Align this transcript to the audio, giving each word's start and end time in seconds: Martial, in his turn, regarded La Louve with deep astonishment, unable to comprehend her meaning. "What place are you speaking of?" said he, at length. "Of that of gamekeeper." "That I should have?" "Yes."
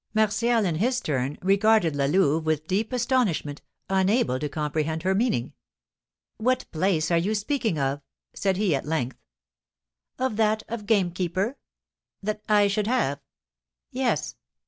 Martial, 0.15 0.65
in 0.65 0.73
his 0.77 0.99
turn, 0.99 1.37
regarded 1.43 1.95
La 1.95 2.05
Louve 2.05 2.43
with 2.43 2.65
deep 2.65 2.91
astonishment, 2.91 3.61
unable 3.87 4.39
to 4.39 4.49
comprehend 4.49 5.03
her 5.03 5.13
meaning. 5.13 5.53
"What 6.37 6.65
place 6.71 7.11
are 7.11 7.19
you 7.19 7.35
speaking 7.35 7.77
of?" 7.77 8.01
said 8.33 8.57
he, 8.57 8.73
at 8.73 8.87
length. 8.87 9.19
"Of 10.17 10.37
that 10.37 10.63
of 10.67 10.87
gamekeeper." 10.87 11.59
"That 12.23 12.41
I 12.49 12.67
should 12.67 12.87
have?" 12.87 13.19
"Yes." 13.91 14.35